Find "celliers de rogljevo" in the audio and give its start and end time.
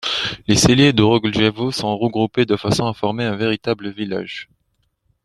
0.55-1.71